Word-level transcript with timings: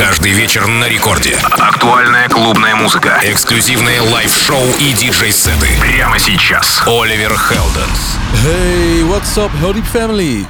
Каждый 0.00 0.32
вечер 0.32 0.66
на 0.66 0.88
рекорде. 0.88 1.36
Актуальная 1.58 2.26
клубная 2.30 2.74
музыка. 2.74 3.20
Эксклюзивные 3.22 4.00
лайв-шоу 4.00 4.64
и 4.78 4.94
диджей-сеты. 4.94 5.68
Прямо 5.78 6.18
сейчас. 6.18 6.80
Оливер 6.86 7.36
Хелденс. 7.36 8.16
Hey, 8.42 9.02
what's 9.04 9.36
up, 9.36 9.50
Heldeep 9.60 9.84
Family? 9.84 10.46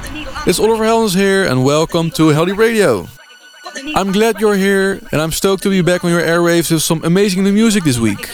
It's 0.46 0.60
Oliver 0.60 0.84
Heldens 0.84 1.16
here, 1.16 1.50
and 1.50 1.64
welcome 1.64 2.12
to 2.12 2.28
Heldeep 2.28 2.58
Radio. 2.58 3.08
I'm 3.96 4.12
glad 4.12 4.38
you're 4.38 4.54
here, 4.54 5.00
and 5.10 5.20
I'm 5.20 5.32
stoked 5.32 5.64
to 5.64 5.68
be 5.68 5.82
back 5.82 6.04
on 6.04 6.12
your 6.12 6.22
airwaves 6.22 6.70
with 6.70 6.82
some 6.82 7.02
amazing 7.02 7.42
new 7.42 7.52
music 7.52 7.82
this 7.82 7.98
week. 7.98 8.28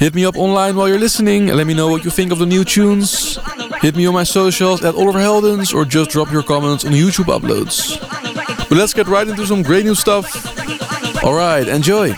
Hit 0.00 0.16
me 0.16 0.24
up 0.24 0.36
online 0.36 0.74
while 0.74 0.88
you're 0.88 0.98
listening 0.98 1.48
and 1.48 1.56
let 1.58 1.68
me 1.68 1.74
know 1.74 1.86
what 1.86 2.04
you 2.04 2.10
think 2.10 2.32
of 2.32 2.40
the 2.40 2.46
new 2.46 2.64
tunes. 2.64 3.38
Hit 3.82 3.94
me 3.94 4.04
on 4.04 4.14
my 4.14 4.24
socials 4.24 4.82
at 4.82 4.96
Oliver 4.96 5.20
Heldens 5.20 5.72
or 5.72 5.84
just 5.84 6.10
drop 6.10 6.32
your 6.32 6.42
comments 6.42 6.84
on 6.84 6.90
YouTube 6.90 7.26
uploads. 7.26 8.00
But 8.70 8.78
let's 8.78 8.94
get 8.94 9.08
right 9.08 9.26
into 9.26 9.44
some 9.46 9.64
great 9.64 9.84
new 9.84 9.96
stuff. 9.96 10.46
Alright, 11.24 11.66
enjoy. 11.66 12.14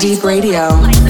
Heldeep 0.00 0.24
Radio. 0.24 1.09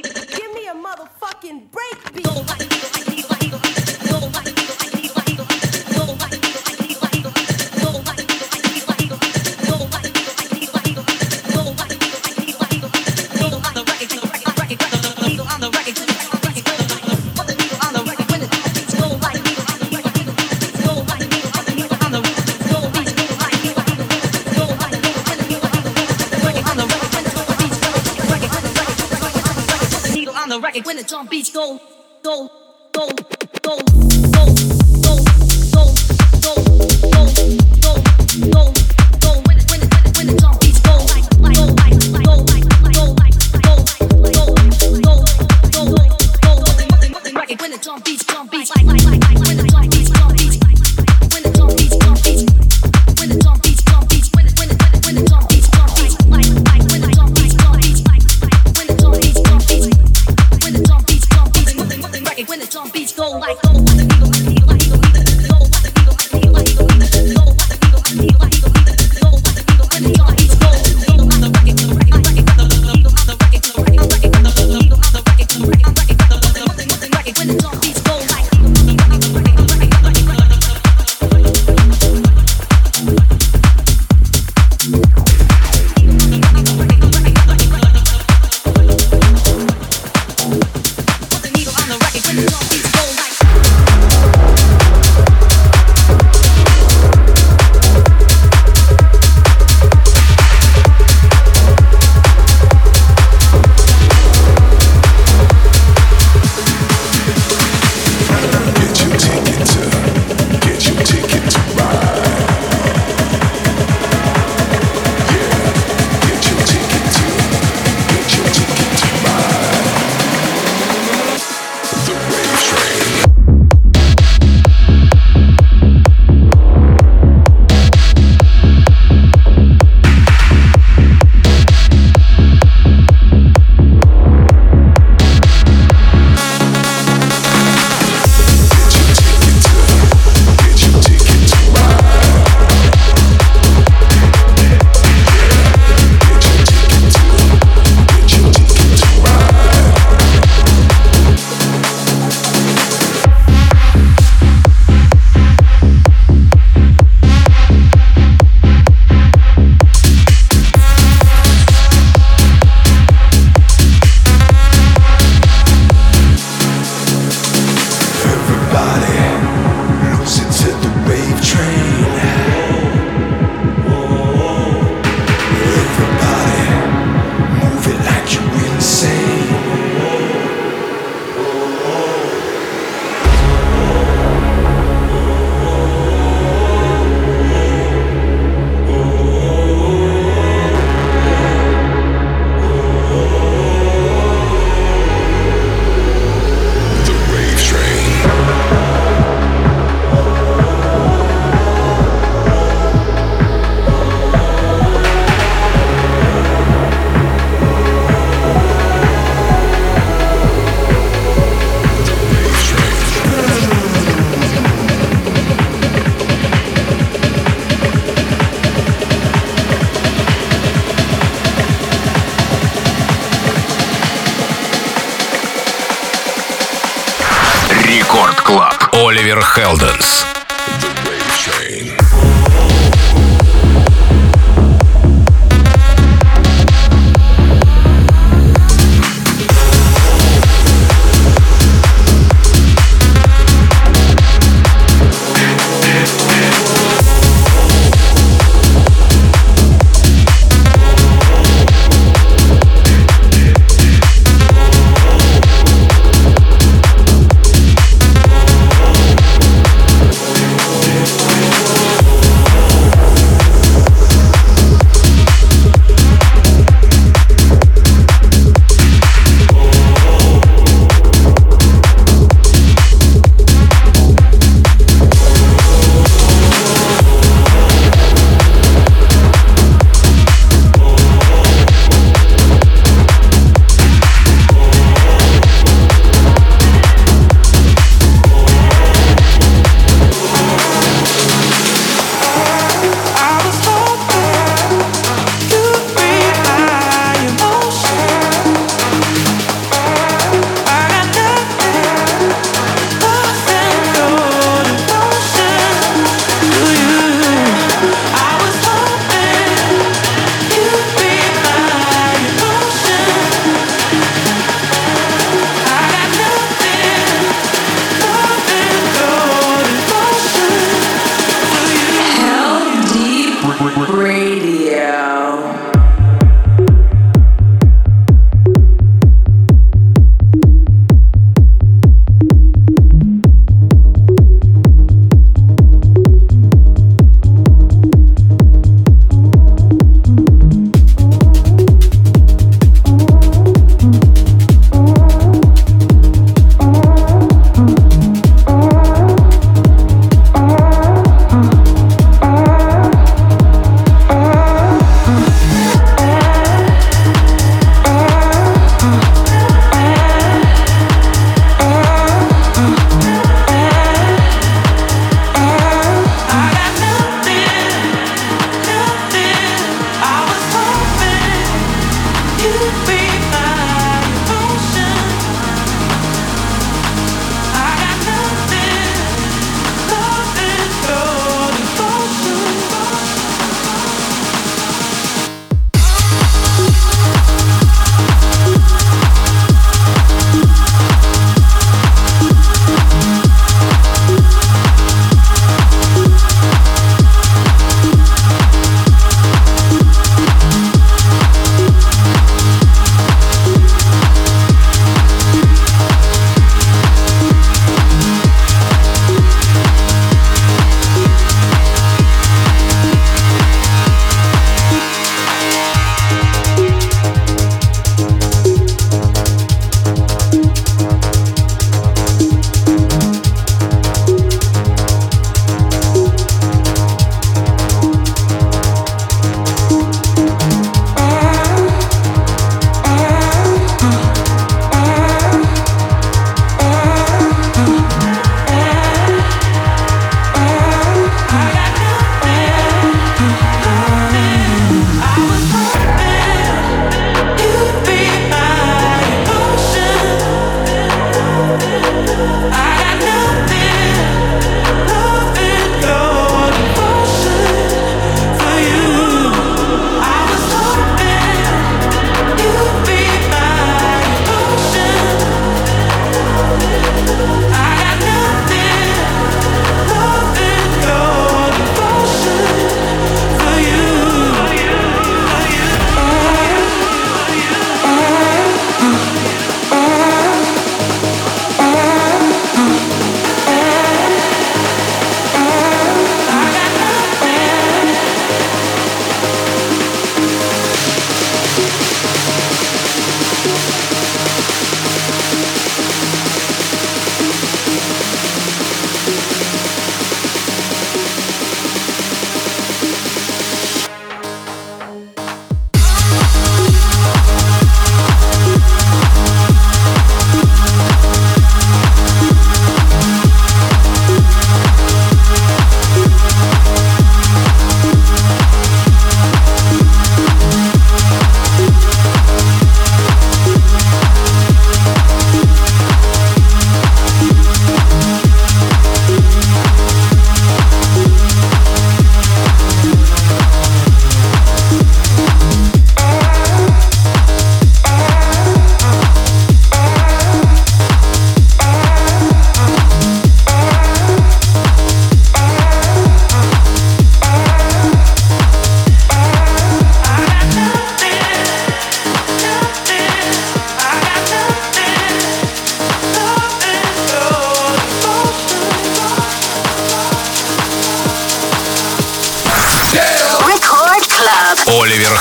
Оливер 228.93 229.41
Хелденс. 229.41 230.25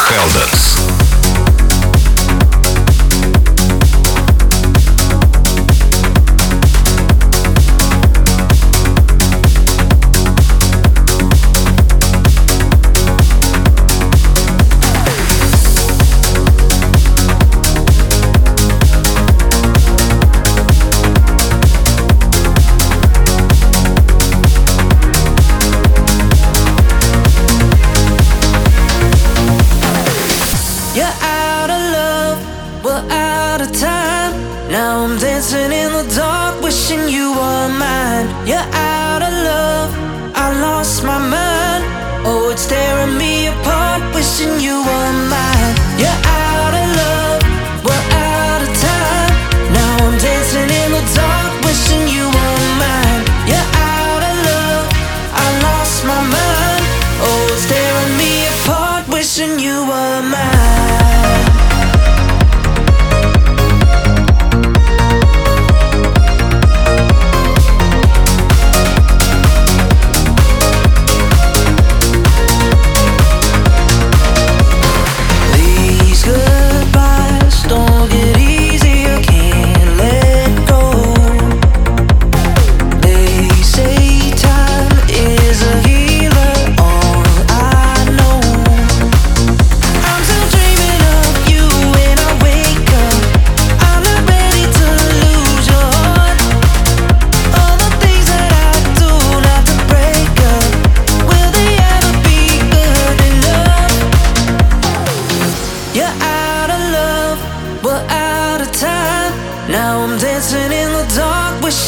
Helden. 0.09 0.60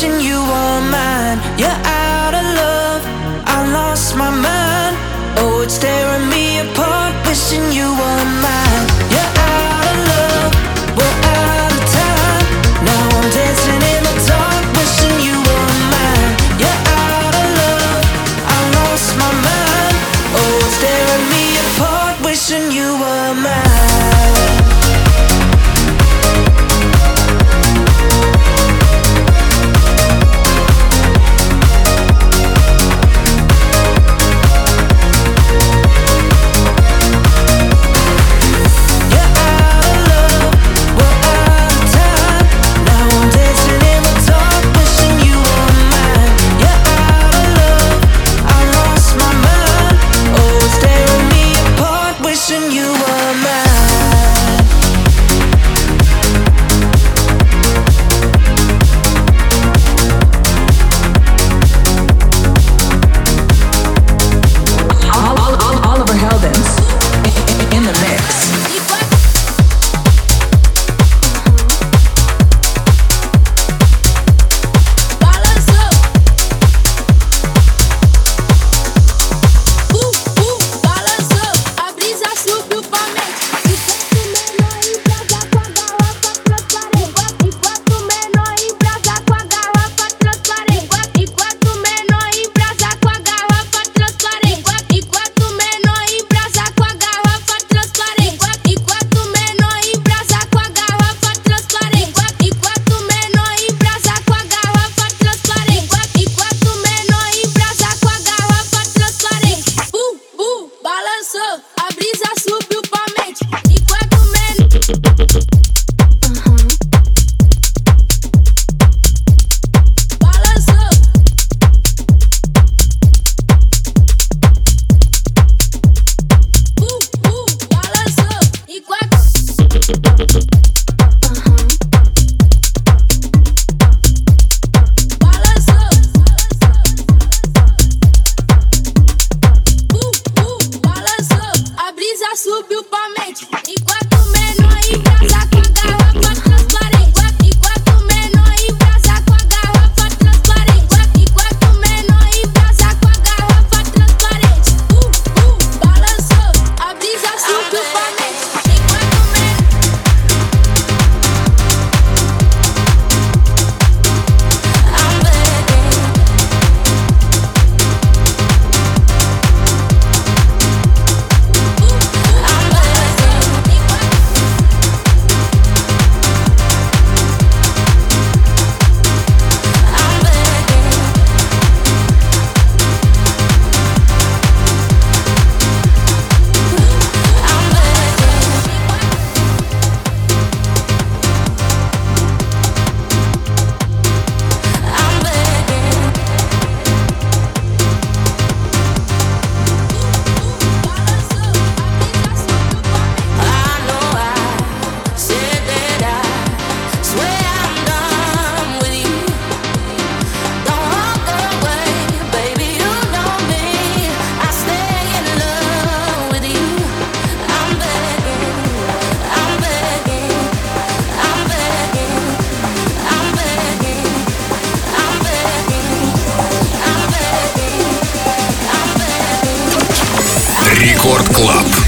watching 0.02 0.26
you 0.26 0.42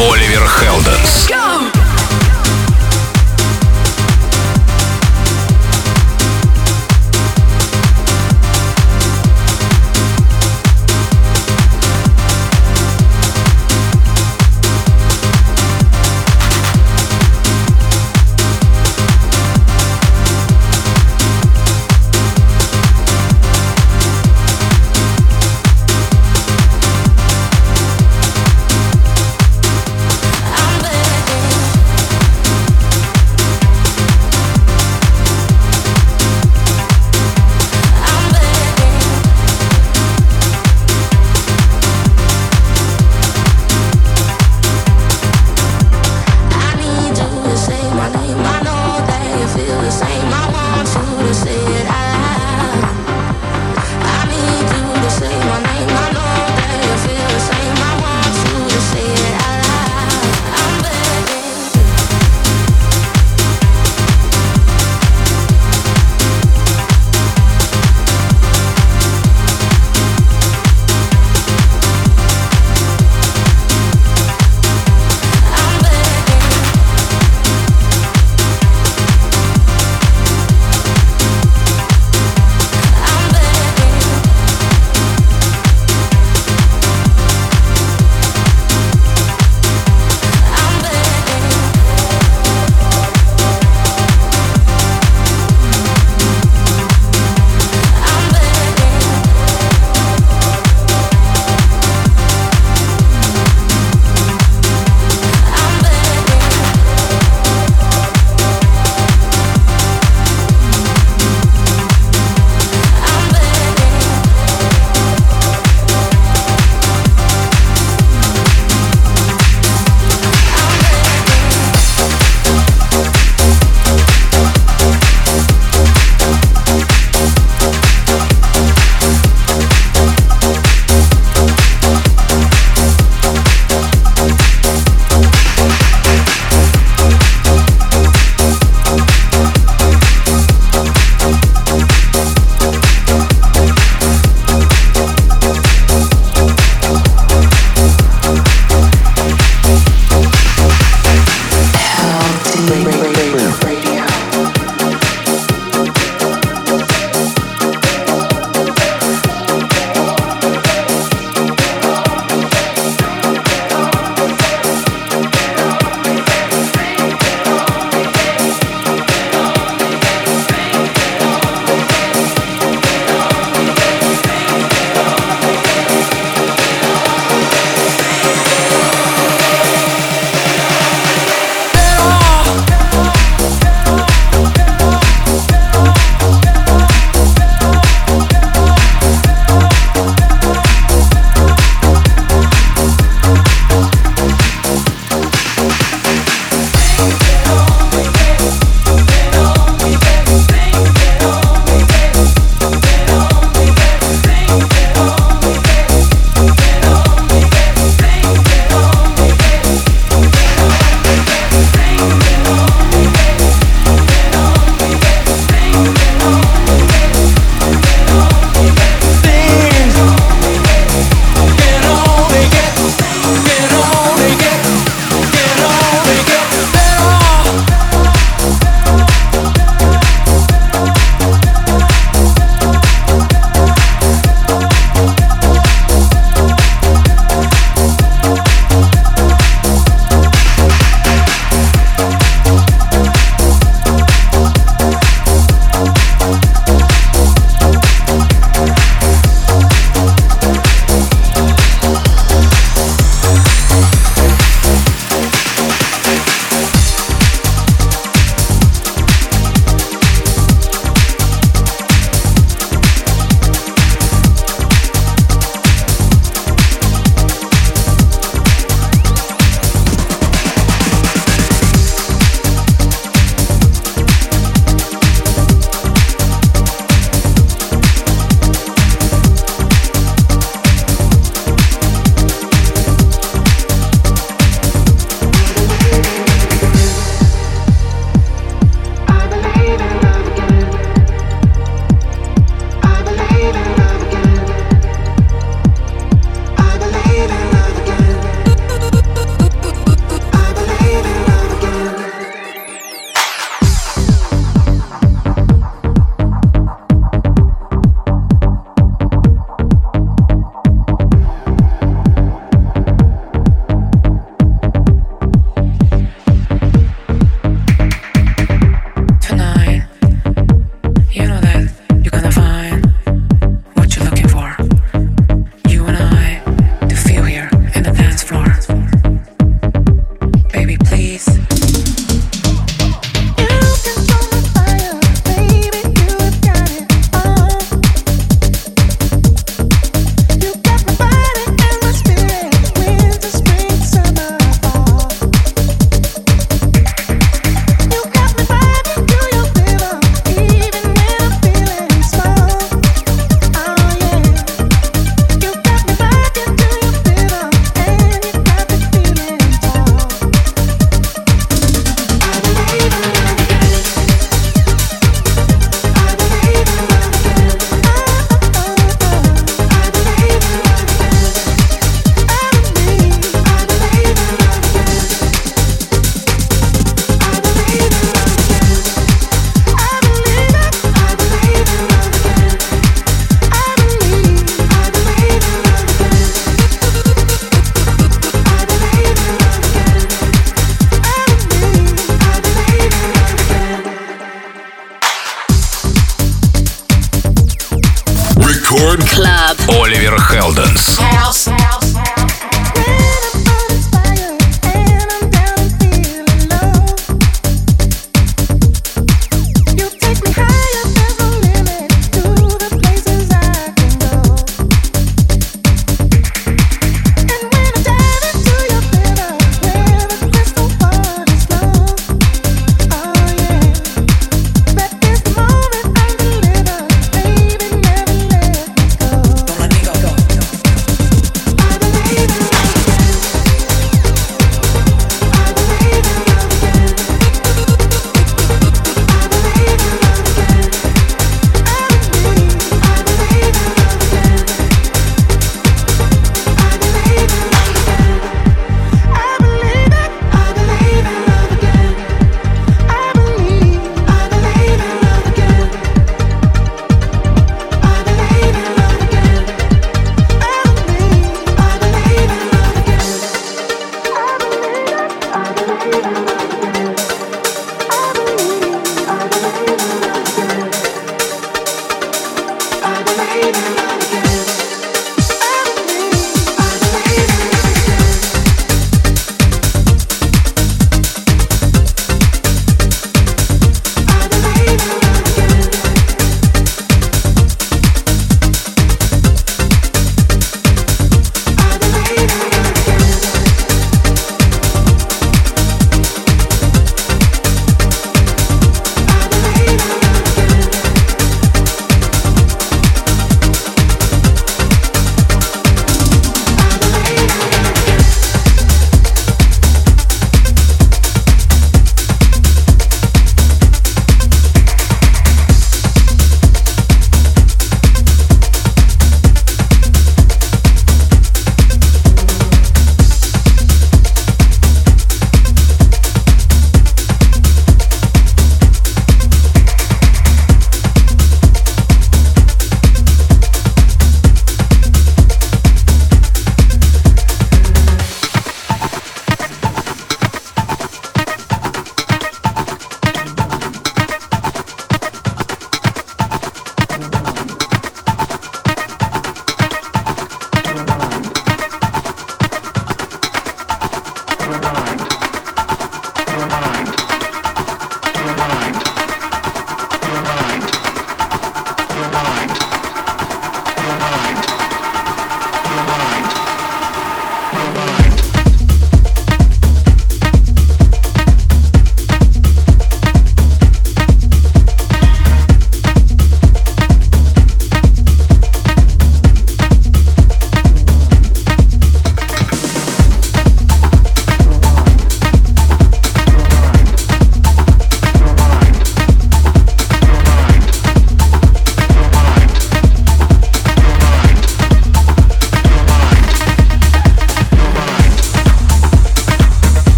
Оливер 0.00 0.46
Хелденс. 0.46 1.28
Go! 1.28 1.49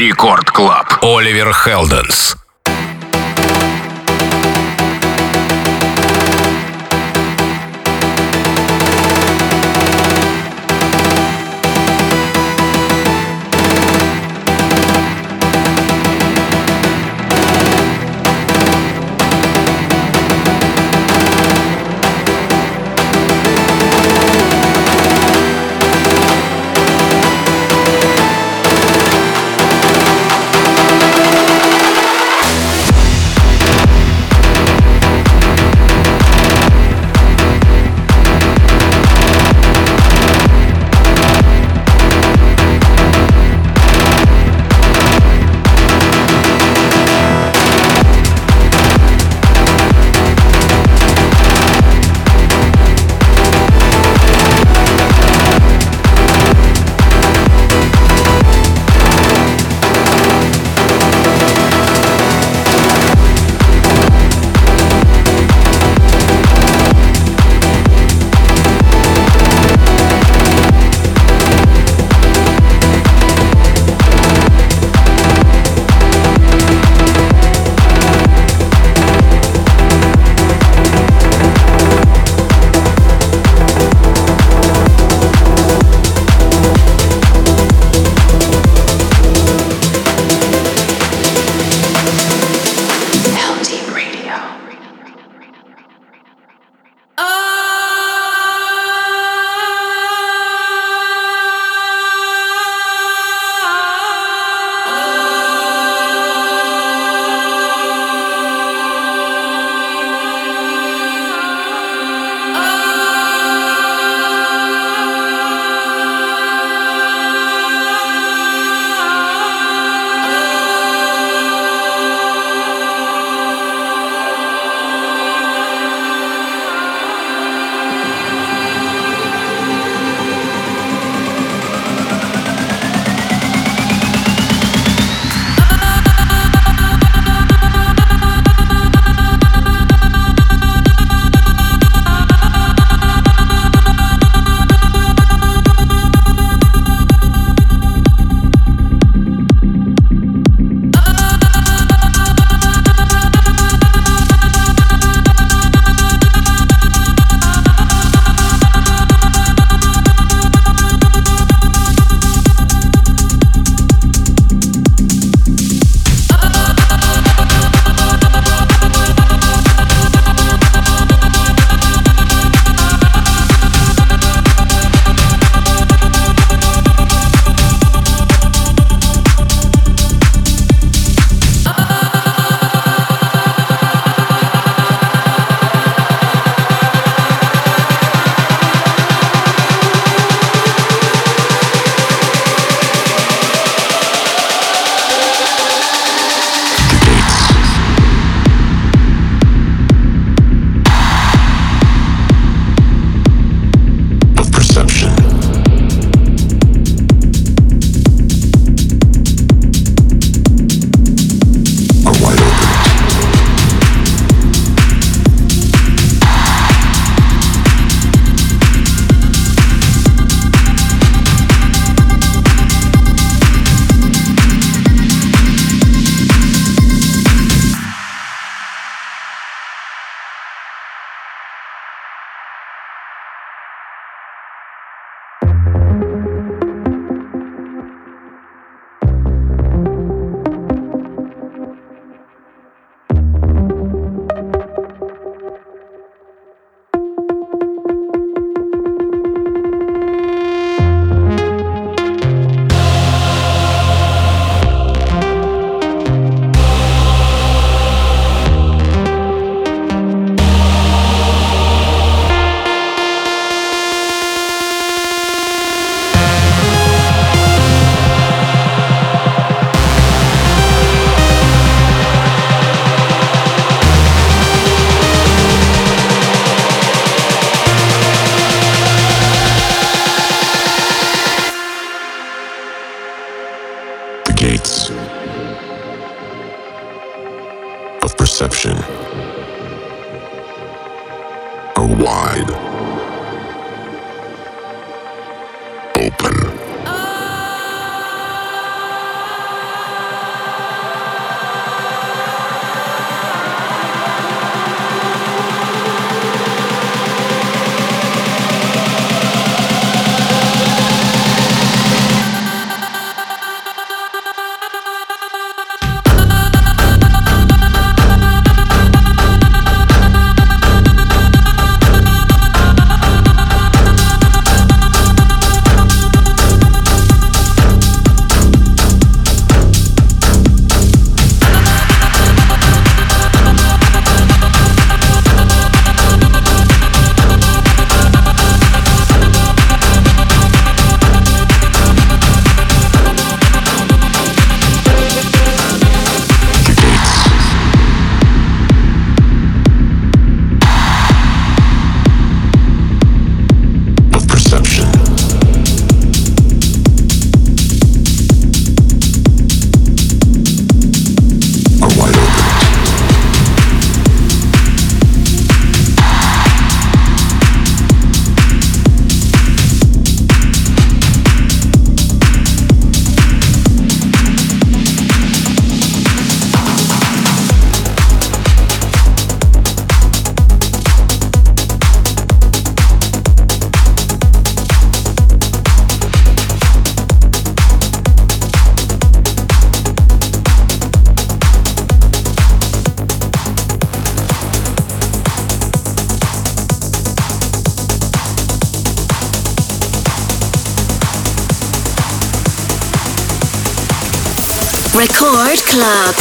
Рекорд 0.00 0.50
Клаб. 0.50 0.86
Оливер 1.02 1.52
Хелденс. 1.52 2.34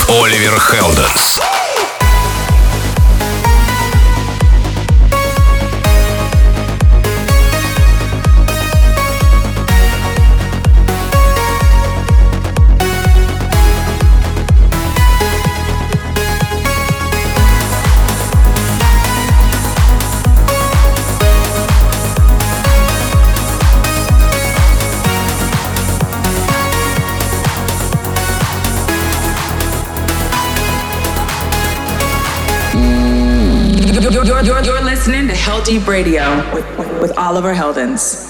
Оливер 0.08 0.60
Хелденс. 0.60 1.49
You're, 34.44 34.64
you're, 34.64 34.82
listening 34.82 35.28
to 35.28 35.34
Heldeep 35.34 35.86
Radio 35.86 36.24
with, 36.54 37.02
with 37.02 37.18
Oliver 37.18 37.54
Heldens. 37.54 38.29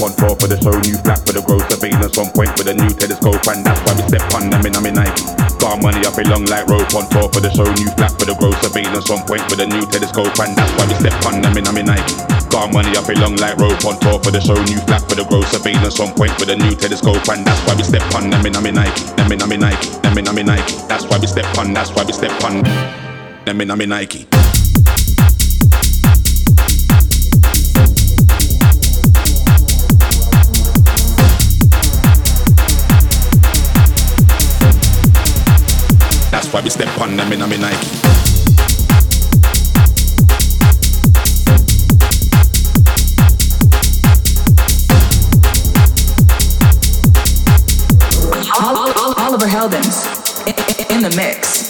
On 0.00 0.14
tour 0.14 0.34
for 0.38 0.46
the 0.46 0.58
show. 0.58 0.74
New 0.86 0.96
flat 1.02 1.18
for 1.26 1.34
the 1.34 1.42
growth 1.42 1.66
surveillance 1.70 2.18
on 2.18 2.30
point 2.30 2.52
with 2.58 2.70
a 2.70 2.74
new 2.74 2.90
telescope. 2.94 3.42
And 3.50 3.66
that's 3.66 3.80
why 3.82 3.94
we 3.98 4.02
step 4.06 4.24
on 4.34 4.50
them 4.50 4.62
in 4.66 4.74
I'm 4.74 4.86
in 4.86 4.94
Nike. 4.94 5.24
Got 5.58 5.82
money 5.82 6.02
up 6.06 6.14
a 6.14 6.22
long 6.30 6.46
like 6.46 6.66
rope 6.70 6.92
on 6.94 7.06
tour 7.10 7.26
for 7.30 7.42
the 7.42 7.50
show. 7.50 7.66
New 7.66 7.90
flat 7.98 8.14
for 8.14 8.26
the 8.26 8.34
growth 8.38 8.58
surveillance 8.62 9.10
on 9.10 9.26
point 9.26 9.42
with 9.50 9.60
a 9.60 9.66
new 9.66 9.84
telescope. 9.90 10.34
And 10.38 10.54
that's 10.54 10.72
why 10.78 10.86
we 10.86 10.94
step 11.02 11.18
on 11.26 11.42
them 11.42 11.56
in 11.58 11.66
I'm 11.66 11.78
in 11.78 11.86
Nike. 11.90 12.14
Got 12.48 12.72
money 12.72 12.94
up 12.94 13.08
a 13.10 13.14
long 13.18 13.36
like 13.36 13.58
rope 13.58 13.82
on 13.84 13.98
tour 13.98 14.18
for 14.22 14.30
the 14.30 14.40
show. 14.40 14.56
New 14.70 14.80
flat 14.86 15.02
for 15.08 15.18
the 15.18 15.26
growth 15.26 15.50
surveillance 15.50 15.98
on 15.98 16.14
point 16.14 16.34
with 16.38 16.50
a 16.50 16.56
new 16.56 16.74
telescope. 16.78 17.26
And 17.28 17.42
that's 17.42 17.60
why 17.66 17.74
we 17.74 17.82
step 17.82 18.06
on 18.14 18.30
them 18.30 18.46
in 18.46 18.54
I'm 18.54 18.66
in 18.66 18.78
Nike. 18.78 19.02
Them 19.18 19.32
in 19.34 19.42
I'm 19.42 19.52
in 19.52 19.60
Nike. 19.60 19.88
Them 20.06 20.18
in 20.18 20.28
I'm 20.28 20.38
in 20.38 20.46
Nike. 20.46 20.74
That's 20.86 21.04
why 21.10 21.18
we 21.18 21.26
step 21.26 21.50
on. 21.58 21.74
That's 21.74 21.90
why 21.90 22.04
we 22.06 22.14
step 22.14 22.34
on. 22.46 22.62
Them 23.44 23.60
in 23.60 23.70
I'm 23.70 23.80
in 23.82 23.90
Nike. 23.90 24.37
Why 36.58 36.64
we 36.64 36.70
step 36.70 37.00
on 37.00 37.16
them 37.16 37.32
in 37.32 37.40
a 37.40 37.46
Nike. 37.46 37.86
Oliver 49.20 49.46
Heldens 49.46 50.04
in 50.90 51.02
the 51.02 51.14
mix. 51.16 51.67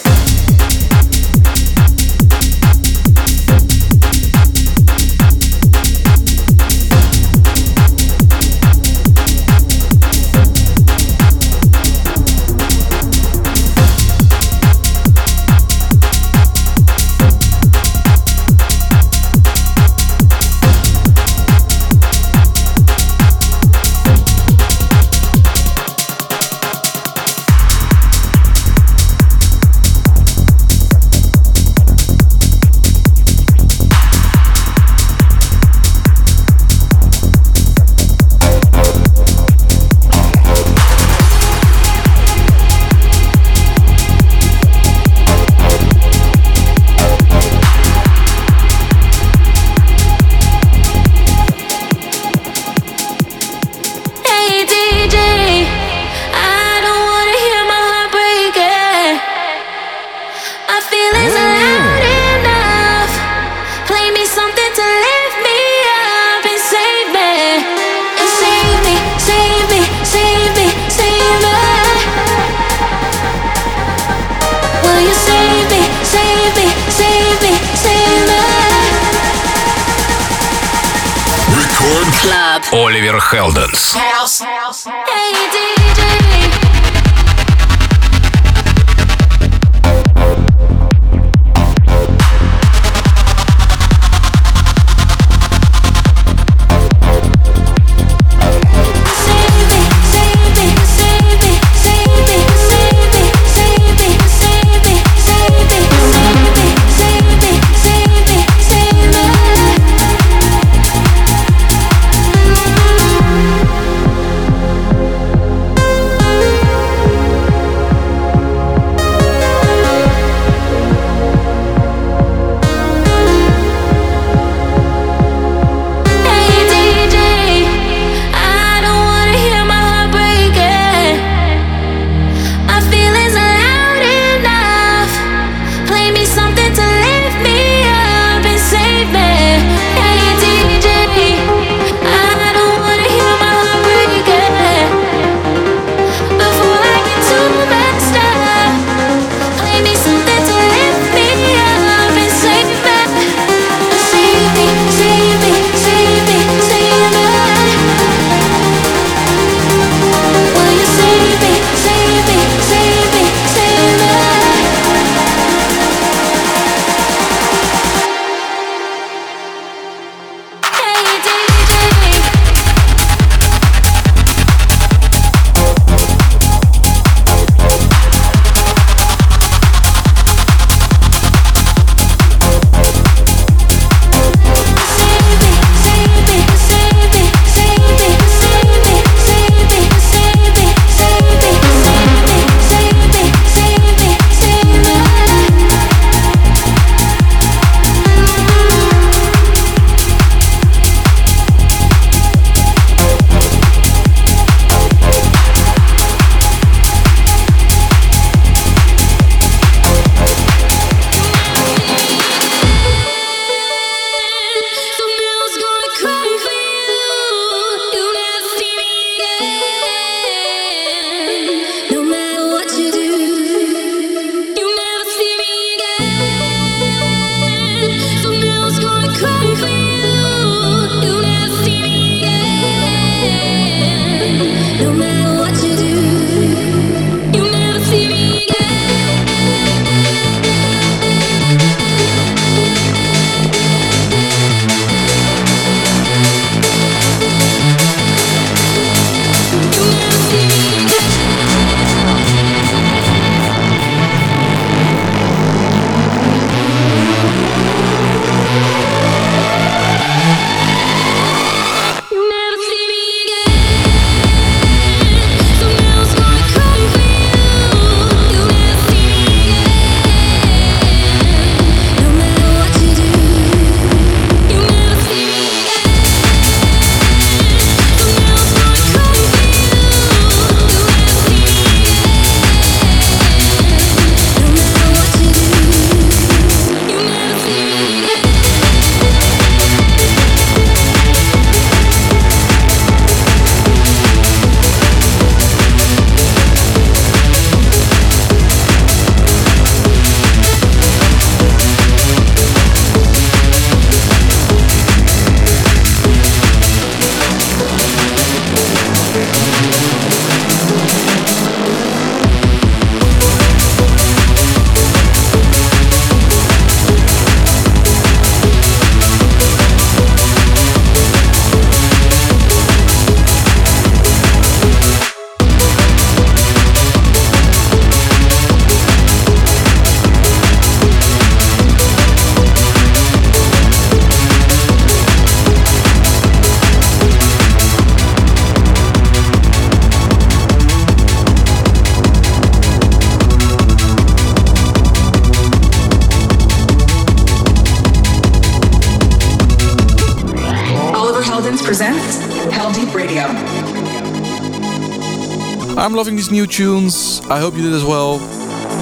These 356.18 356.32
new 356.32 356.48
tunes. 356.48 357.20
I 357.30 357.38
hope 357.38 357.54
you 357.54 357.62
did 357.62 357.72
as 357.72 357.84
well. 357.84 358.18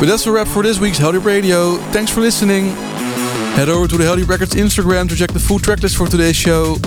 But 0.00 0.06
that's 0.06 0.26
a 0.26 0.32
wrap 0.32 0.48
for 0.48 0.62
this 0.62 0.80
week's 0.80 0.98
Heldeep 0.98 1.22
Radio. 1.22 1.76
Thanks 1.92 2.10
for 2.10 2.22
listening. 2.22 2.70
Head 3.58 3.68
over 3.68 3.86
to 3.86 3.98
the 3.98 4.04
Heldeep 4.04 4.26
Records 4.26 4.54
Instagram 4.54 5.06
to 5.10 5.14
check 5.14 5.30
the 5.30 5.38
full 5.38 5.58
tracklist 5.58 5.98
for 5.98 6.06
today's 6.06 6.34
show. 6.34 6.78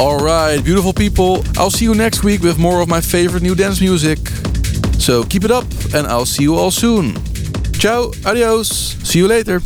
Alright, 0.00 0.64
beautiful 0.64 0.92
people. 0.92 1.44
I'll 1.56 1.70
see 1.70 1.84
you 1.84 1.94
next 1.94 2.24
week 2.24 2.42
with 2.42 2.58
more 2.58 2.80
of 2.80 2.88
my 2.88 3.00
favorite 3.00 3.44
new 3.44 3.54
dance 3.54 3.80
music. 3.80 4.18
So 4.98 5.22
keep 5.22 5.44
it 5.44 5.52
up 5.52 5.64
and 5.94 6.08
I'll 6.08 6.26
see 6.26 6.42
you 6.42 6.56
all 6.56 6.72
soon. 6.72 7.14
Ciao, 7.74 8.10
adios, 8.26 8.68
see 8.68 9.20
you 9.20 9.28
later. 9.28 9.60